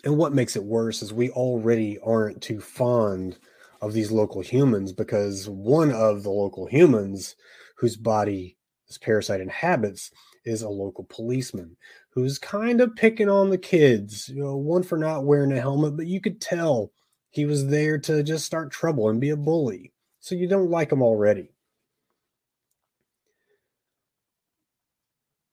And 0.05 0.17
what 0.17 0.33
makes 0.33 0.57
it 0.57 0.65
worse 0.65 1.03
is 1.03 1.13
we 1.13 1.31
already 1.31 1.99
aren't 1.99 2.41
too 2.41 2.61
fond 2.61 3.39
of 3.81 3.93
these 3.93 4.11
local 4.11 4.41
humans 4.41 4.93
because 4.93 5.49
one 5.49 5.93
of 5.93 6.23
the 6.23 6.31
local 6.31 6.67
humans 6.67 7.37
whose 7.77 7.97
body 7.97 8.56
this 8.87 8.99
parasite 8.99 9.41
inhabits 9.41 10.11
is 10.45 10.63
a 10.63 10.69
local 10.69 11.05
policeman 11.05 11.77
who's 12.11 12.39
kind 12.39 12.81
of 12.81 12.95
picking 12.97 13.29
on 13.29 13.51
the 13.51 13.59
kids. 13.59 14.29
You 14.29 14.43
know, 14.43 14.57
one 14.57 14.83
for 14.83 14.97
not 14.97 15.25
wearing 15.25 15.53
a 15.53 15.61
helmet, 15.61 15.97
but 15.97 16.07
you 16.07 16.21
could 16.21 16.41
tell 16.41 16.93
he 17.31 17.45
was 17.45 17.67
there 17.67 17.99
to 17.99 18.23
just 18.23 18.47
start 18.47 18.71
trouble 18.71 19.11
and 19.11 19.21
be 19.21 19.31
a 19.31 19.37
bully. 19.37 19.93
So 20.21 20.35
you 20.35 20.49
don't 20.49 20.71
like 20.71 20.93
him 20.93 21.03
already. 21.03 21.51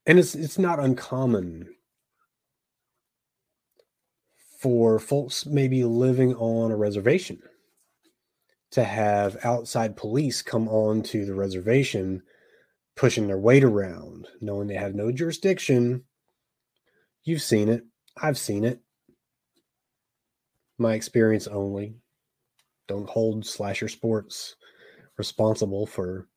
And 0.06 0.20
it's 0.20 0.36
it's 0.36 0.60
not 0.60 0.80
uncommon 0.80 1.76
for 4.60 5.00
folks 5.00 5.46
maybe 5.46 5.84
living 5.84 6.36
on 6.36 6.72
a 6.72 6.76
reservation 6.76 7.40
to 8.72 8.84
have 8.84 9.38
outside 9.44 9.96
police 9.96 10.42
come 10.42 10.68
on 10.68 11.04
to 11.04 11.26
the 11.26 11.36
reservation 11.36 12.24
pushing 12.96 13.28
their 13.28 13.38
weight 13.38 13.64
around, 13.64 14.28
knowing 14.42 14.68
they 14.68 14.76
have 14.76 14.96
no 14.96 15.12
jurisdiction. 15.12 16.04
You've 17.24 17.42
seen 17.42 17.70
it. 17.70 17.84
I've 18.22 18.38
seen 18.38 18.64
it. 18.64 18.82
My 20.78 20.94
experience 20.94 21.48
only. 21.48 21.96
Don't 22.88 23.10
hold 23.10 23.46
Slasher 23.46 23.88
Sports 23.88 24.56
responsible 25.18 25.86
for 25.86 26.28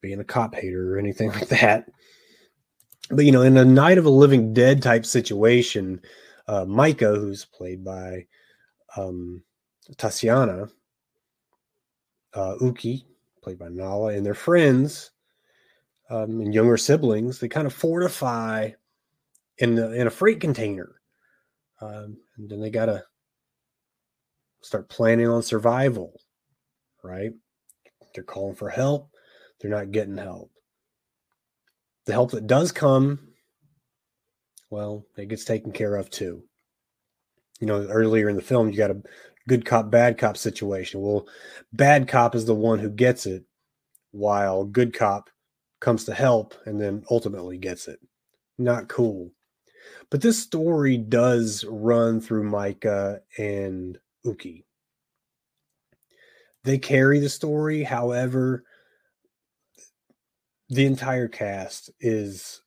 being 0.00 0.20
a 0.20 0.24
cop 0.24 0.54
hater 0.54 0.94
or 0.94 0.98
anything 0.98 1.28
like 1.32 1.48
that. 1.48 1.88
But, 3.10 3.26
you 3.26 3.32
know, 3.32 3.42
in 3.42 3.56
a 3.56 3.64
Night 3.64 3.98
of 3.98 4.06
a 4.06 4.10
Living 4.10 4.54
Dead 4.54 4.82
type 4.82 5.04
situation, 5.04 6.00
uh, 6.48 6.64
Maika, 6.64 7.14
who's 7.14 7.44
played 7.44 7.84
by 7.84 8.26
um, 8.96 9.42
Tatiana, 9.98 10.68
uh, 12.32 12.54
Uki, 12.62 13.04
played 13.42 13.58
by 13.58 13.68
Nala, 13.68 14.14
and 14.14 14.24
their 14.24 14.34
friends 14.34 15.10
um, 16.10 16.40
and 16.40 16.54
younger 16.54 16.76
siblings. 16.76 17.38
They 17.38 17.48
kind 17.48 17.66
of 17.66 17.72
fortify 17.72 18.70
in 19.58 19.74
the, 19.74 19.92
in 19.92 20.06
a 20.06 20.10
freight 20.10 20.40
container, 20.40 21.00
um, 21.80 22.18
and 22.36 22.48
then 22.48 22.60
they 22.60 22.70
gotta 22.70 23.04
start 24.62 24.88
planning 24.88 25.28
on 25.28 25.42
survival. 25.42 26.20
Right? 27.02 27.32
They're 28.14 28.24
calling 28.24 28.54
for 28.54 28.70
help. 28.70 29.10
They're 29.60 29.70
not 29.70 29.92
getting 29.92 30.16
help. 30.16 30.50
The 32.06 32.12
help 32.12 32.32
that 32.32 32.46
does 32.46 32.72
come, 32.72 33.28
well, 34.70 35.06
it 35.16 35.28
gets 35.28 35.44
taken 35.44 35.72
care 35.72 35.96
of 35.96 36.10
too. 36.10 36.44
You 37.60 37.66
know, 37.66 37.86
earlier 37.86 38.28
in 38.28 38.36
the 38.36 38.42
film, 38.42 38.70
you 38.70 38.76
got 38.76 38.90
a 38.90 39.02
good 39.48 39.64
cop, 39.64 39.90
bad 39.90 40.18
cop 40.18 40.36
situation. 40.36 41.00
Well, 41.00 41.26
bad 41.72 42.08
cop 42.08 42.34
is 42.34 42.44
the 42.44 42.54
one 42.54 42.78
who 42.78 42.90
gets 42.90 43.26
it, 43.26 43.44
while 44.10 44.64
good 44.64 44.92
cop 44.92 45.30
comes 45.84 46.04
to 46.04 46.14
help 46.14 46.54
and 46.64 46.80
then 46.80 47.04
ultimately 47.10 47.58
gets 47.58 47.88
it. 47.88 48.00
Not 48.56 48.88
cool. 48.88 49.30
But 50.10 50.22
this 50.22 50.42
story 50.42 50.96
does 50.96 51.62
run 51.68 52.22
through 52.22 52.50
Maika 52.50 53.20
and 53.36 53.98
Uki. 54.24 54.64
They 56.64 56.78
carry 56.78 57.18
the 57.18 57.28
story, 57.28 57.82
however, 57.82 58.64
the 60.70 60.86
entire 60.86 61.28
cast 61.28 61.90
is 62.00 62.62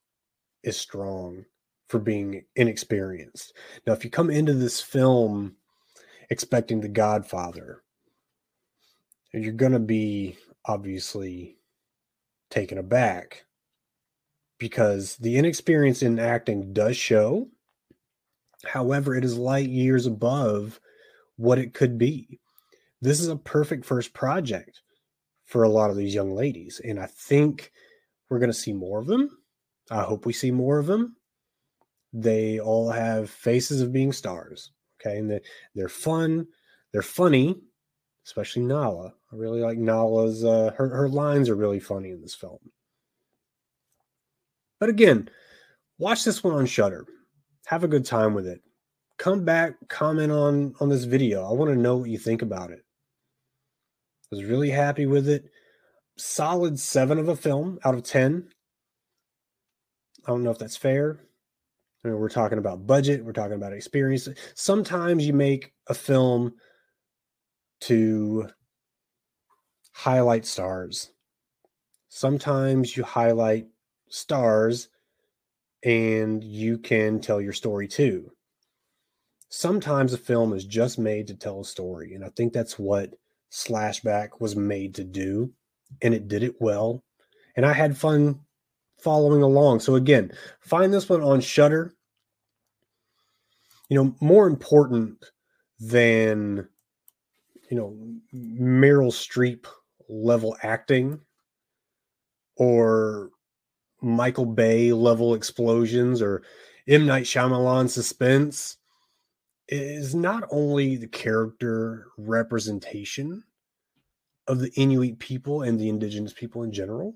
is 0.64 0.78
strong 0.78 1.44
for 1.90 1.98
being 1.98 2.44
inexperienced. 2.56 3.54
Now, 3.88 3.94
if 3.94 4.04
you 4.04 4.12
come 4.12 4.30
into 4.30 4.54
this 4.54 4.80
film 4.80 5.56
expecting 6.30 6.82
the 6.82 6.88
Godfather, 6.88 7.82
you're 9.34 9.54
going 9.54 9.72
to 9.72 9.80
be 9.80 10.38
obviously 10.66 11.57
taken 12.50 12.78
aback 12.78 13.46
because 14.60 15.16
the 15.18 15.38
inexperience 15.38 16.02
in 16.02 16.20
acting 16.20 16.74
does 16.74 16.98
show. 16.98 17.48
However, 18.66 19.16
it 19.16 19.24
is 19.24 19.38
light 19.38 19.70
years 19.70 20.06
above 20.06 20.80
what 21.36 21.60
it 21.60 21.74
could 21.74 21.98
be. 21.98 22.40
This 23.02 23.20
is 23.20 23.28
a 23.28 23.36
perfect 23.36 23.86
first 23.86 24.14
project 24.14 24.82
for 25.46 25.64
a 25.64 25.70
lot 25.70 25.90
of 25.90 25.96
these 25.98 26.16
young 26.16 26.34
ladies. 26.34 26.82
And 26.84 27.00
I 27.00 27.06
think 27.06 27.72
we're 28.30 28.40
going 28.40 28.52
to 28.52 28.58
see 28.58 28.74
more 28.74 29.00
of 29.00 29.06
them. 29.08 29.30
I 29.90 30.02
hope 30.02 30.26
we 30.26 30.34
see 30.34 30.52
more 30.52 30.80
of 30.80 30.88
them. 30.88 31.16
They 32.12 32.60
all 32.60 32.90
have 32.90 33.30
faces 33.30 33.82
of 33.82 33.94
being 33.94 34.12
stars. 34.12 34.72
Okay. 35.00 35.20
And 35.20 35.30
they, 35.30 35.42
they're 35.76 35.90
fun. 35.90 36.48
They're 36.92 37.02
funny, 37.02 37.56
especially 38.28 38.64
Nala. 38.64 39.14
I 39.32 39.36
really 39.38 39.62
like 39.62 39.78
Nala's, 39.78 40.44
uh, 40.44 40.72
her, 40.76 40.90
her 40.90 41.08
lines 41.08 41.48
are 41.48 41.56
really 41.56 41.80
funny 41.80 42.10
in 42.10 42.22
this 42.22 42.36
film. 42.36 42.60
But 44.82 44.90
again, 44.90 45.30
watch 45.98 46.26
this 46.26 46.44
one 46.44 46.54
on 46.54 46.66
Shudder. 46.66 47.06
Have 47.68 47.86
a 47.86 47.88
good 47.88 48.06
time 48.06 48.34
with 48.34 48.46
it. 48.46 48.62
Come 49.18 49.46
back, 49.46 49.76
comment 49.88 50.32
on 50.32 50.76
on 50.80 50.90
this 50.90 51.06
video. 51.06 51.50
I 51.50 51.54
want 51.54 51.72
to 51.72 51.80
know 51.80 51.98
what 51.98 52.10
you 52.10 52.20
think 52.20 52.42
about 52.42 52.70
it. 52.70 52.84
I 54.32 54.36
was 54.36 54.44
really 54.44 54.70
happy 54.70 55.06
with 55.06 55.28
it. 55.30 55.50
Solid 56.18 56.78
seven 56.78 57.18
of 57.18 57.30
a 57.30 57.36
film 57.36 57.80
out 57.86 57.96
of 57.96 58.04
ten. 58.04 58.50
I 60.26 60.32
don't 60.32 60.44
know 60.44 60.52
if 60.52 60.60
that's 60.60 60.78
fair. 60.78 61.22
I 62.04 62.10
mean, 62.10 62.20
we're 62.20 62.30
talking 62.30 62.58
about 62.58 62.86
budget, 62.86 63.24
we're 63.24 63.32
talking 63.32 63.56
about 63.56 63.74
experience. 63.74 64.28
Sometimes 64.54 65.26
you 65.26 65.34
make 65.34 65.72
a 65.88 65.94
film 65.94 66.54
to 67.88 68.50
highlight 69.94 70.46
stars. 70.46 71.12
Sometimes 72.10 72.96
you 72.98 73.04
highlight 73.04 73.68
stars 74.10 74.90
and 75.84 76.44
you 76.44 76.78
can 76.78 77.20
tell 77.20 77.40
your 77.40 77.54
story 77.54 77.88
too. 77.88 78.30
Sometimes 79.50 80.12
a 80.12 80.18
film 80.18 80.54
is 80.54 80.66
just 80.66 81.00
made 81.00 81.28
to 81.28 81.34
tell 81.34 81.62
a 81.62 81.66
story. 81.66 82.14
And 82.14 82.26
I 82.26 82.30
think 82.36 82.52
that's 82.52 82.78
what 82.78 83.14
Slashback 83.52 84.42
was 84.42 84.56
made 84.56 84.96
to 84.96 85.06
do. 85.06 85.54
And 86.02 86.14
it 86.14 86.28
did 86.28 86.44
it 86.44 86.56
well. 86.60 87.02
And 87.56 87.66
I 87.66 87.72
had 87.72 87.98
fun 87.98 88.42
following 89.00 89.42
along. 89.42 89.80
So 89.80 89.96
again, 89.96 90.32
find 90.60 90.94
this 90.94 91.08
one 91.08 91.24
on 91.24 91.40
Shudder. 91.40 91.94
You 93.88 94.04
know, 94.04 94.16
more 94.20 94.48
important 94.48 95.24
than 95.80 96.68
you 97.70 97.78
know 97.78 97.96
Meryl 98.34 99.12
Streep 99.12 99.66
level 100.10 100.58
acting 100.64 101.20
or 102.56 103.30
Michael 104.02 104.46
Bay 104.46 104.92
level 104.94 105.34
explosions 105.34 106.22
or 106.22 106.44
M 106.88 107.06
Night 107.06 107.26
Shyamalan 107.26 107.90
suspense 107.90 108.78
is 109.68 110.16
not 110.16 110.44
only 110.50 110.96
the 110.96 111.08
character 111.08 112.08
representation 112.18 113.44
of 114.48 114.60
the 114.60 114.72
Inuit 114.76 115.20
people 115.20 115.64
and 115.64 115.78
the 115.78 115.90
indigenous 115.90 116.32
people 116.32 116.64
in 116.64 116.72
general, 116.72 117.16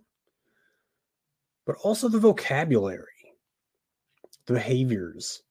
but 1.66 1.78
also 1.84 2.10
the 2.10 2.20
vocabulary, 2.20 3.06
the 4.48 4.54
behaviors, 4.54 5.44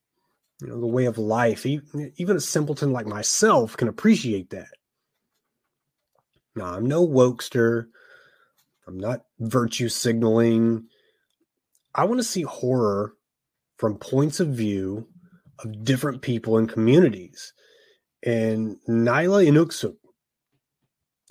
you 0.60 0.68
know, 0.68 0.78
the 0.78 0.86
way 0.86 1.06
of 1.06 1.16
life. 1.16 1.64
Even 1.64 2.36
a 2.36 2.40
simpleton 2.40 2.92
like 2.92 3.06
myself 3.06 3.78
can 3.78 3.88
appreciate 3.88 4.50
that. 4.50 4.68
Now, 6.56 6.74
I'm 6.74 6.86
no 6.86 7.06
wokester. 7.06 7.86
I'm 8.86 8.98
not 8.98 9.24
virtue 9.38 9.88
signaling. 9.88 10.86
I 11.94 12.04
want 12.04 12.18
to 12.18 12.24
see 12.24 12.42
horror 12.42 13.14
from 13.76 13.98
points 13.98 14.40
of 14.40 14.48
view 14.48 15.08
of 15.60 15.84
different 15.84 16.22
people 16.22 16.58
and 16.58 16.68
communities. 16.68 17.52
And 18.24 18.76
Nyla 18.88 19.46
Innuksuk, 19.46 19.96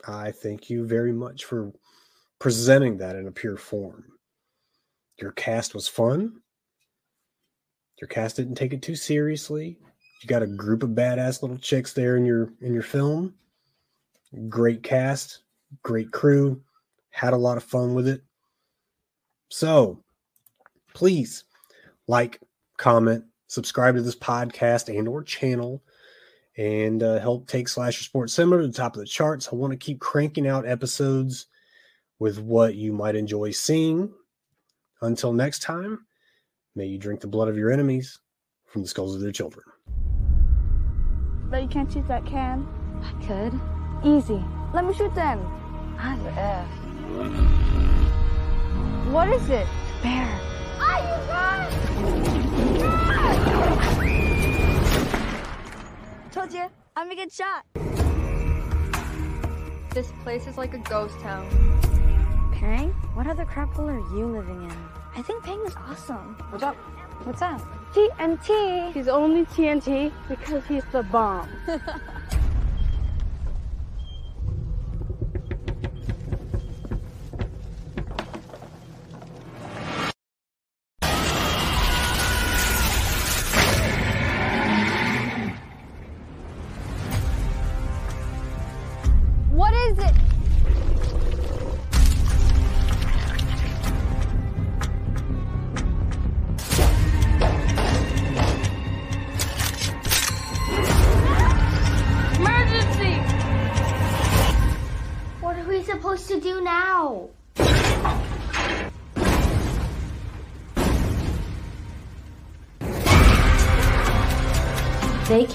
I 0.07 0.31
thank 0.31 0.69
you 0.69 0.87
very 0.87 1.11
much 1.11 1.45
for 1.45 1.71
presenting 2.39 2.97
that 2.97 3.15
in 3.15 3.27
a 3.27 3.31
pure 3.31 3.57
form. 3.57 4.05
Your 5.21 5.31
cast 5.33 5.75
was 5.75 5.87
fun. 5.87 6.41
Your 8.01 8.07
cast 8.07 8.37
didn't 8.37 8.55
take 8.55 8.73
it 8.73 8.81
too 8.81 8.95
seriously. 8.95 9.77
You 10.21 10.27
got 10.27 10.41
a 10.41 10.47
group 10.47 10.83
of 10.83 10.91
badass 10.91 11.41
little 11.41 11.57
chicks 11.57 11.93
there 11.93 12.15
in 12.15 12.25
your 12.25 12.53
in 12.61 12.73
your 12.73 12.83
film. 12.83 13.35
Great 14.47 14.83
cast, 14.83 15.39
great 15.83 16.11
crew, 16.11 16.61
had 17.09 17.33
a 17.33 17.37
lot 17.37 17.57
of 17.57 17.63
fun 17.63 17.93
with 17.95 18.07
it. 18.07 18.21
So, 19.49 20.03
please 20.93 21.45
like, 22.07 22.39
comment, 22.77 23.25
subscribe 23.47 23.95
to 23.95 24.01
this 24.01 24.15
podcast 24.15 24.95
and 24.95 25.07
or 25.07 25.23
channel 25.23 25.83
and 26.57 27.03
uh, 27.03 27.19
help 27.19 27.47
take 27.47 27.67
slasher 27.67 28.03
sports 28.03 28.33
cinema 28.33 28.57
to 28.57 28.67
the 28.67 28.73
top 28.73 28.95
of 28.95 28.99
the 28.99 29.05
charts 29.05 29.47
i 29.51 29.55
want 29.55 29.71
to 29.71 29.77
keep 29.77 29.99
cranking 29.99 30.47
out 30.47 30.67
episodes 30.67 31.47
with 32.19 32.39
what 32.39 32.75
you 32.75 32.91
might 32.91 33.15
enjoy 33.15 33.49
seeing 33.49 34.11
until 35.01 35.31
next 35.31 35.61
time 35.61 36.05
may 36.75 36.85
you 36.85 36.97
drink 36.97 37.21
the 37.21 37.27
blood 37.27 37.47
of 37.47 37.57
your 37.57 37.71
enemies 37.71 38.19
from 38.65 38.81
the 38.81 38.87
skulls 38.87 39.15
of 39.15 39.21
their 39.21 39.31
children 39.31 39.63
But 41.49 41.63
you 41.63 41.67
can't 41.67 41.91
shoot 41.91 42.07
that 42.07 42.25
can. 42.25 42.67
I 43.01 43.25
could. 43.25 43.78
Easy. 44.03 44.41
Let 44.73 44.85
me 44.85 44.93
shoot 44.93 45.13
then. 45.13 45.45
I'm 45.97 46.25
F. 46.27 46.65
What 49.11 49.27
is 49.27 49.49
it? 49.49 49.67
Bear. 50.01 50.39
Ah, 50.79 50.99
you 51.03 51.17
guys! 51.27 51.73
Told 56.31 56.53
you, 56.53 56.67
I'm 56.95 57.11
a 57.11 57.15
good 57.15 57.29
shot. 57.29 57.65
This 59.93 60.13
place 60.23 60.47
is 60.47 60.57
like 60.57 60.73
a 60.73 60.77
ghost 60.77 61.19
town. 61.19 61.45
Pang? 62.53 62.91
What 63.15 63.27
other 63.27 63.43
crap 63.43 63.73
hole 63.73 63.89
are 63.89 63.99
you 64.15 64.27
living 64.27 64.63
in? 64.63 64.77
I 65.13 65.21
think 65.21 65.43
Pang 65.43 65.59
is 65.65 65.75
awesome. 65.75 66.37
What's 66.51 66.63
up? 66.63 66.77
What's 67.25 67.41
that? 67.41 67.61
TNT. 67.93 68.93
He's 68.93 69.09
only 69.09 69.45
TNT 69.47 70.13
because 70.29 70.63
he's 70.67 70.85
the 70.93 71.03
bomb. 71.03 71.49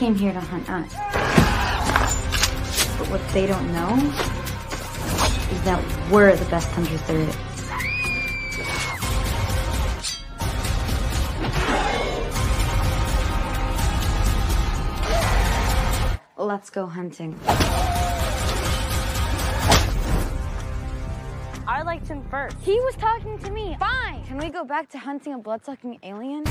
came 0.04 0.14
here 0.16 0.34
to 0.34 0.40
hunt 0.40 0.68
us. 0.68 0.92
But 2.98 3.08
what 3.08 3.26
they 3.32 3.46
don't 3.46 3.72
know 3.72 3.96
is 5.50 5.62
that 5.62 5.82
we're 6.10 6.36
the 6.36 6.44
best 6.50 6.68
hunters 6.72 7.00
there 7.06 7.20
is. 7.20 7.34
Let's 16.36 16.68
go 16.68 16.84
hunting. 16.84 17.40
I 21.66 21.80
liked 21.82 22.08
him 22.08 22.22
first. 22.30 22.58
He 22.60 22.78
was 22.80 22.94
talking 22.96 23.38
to 23.38 23.50
me. 23.50 23.74
Fine. 23.80 24.26
Can 24.26 24.36
we 24.36 24.50
go 24.50 24.66
back 24.66 24.90
to 24.90 24.98
hunting 24.98 25.32
a 25.32 25.38
bloodsucking 25.38 26.00
alien? 26.02 26.44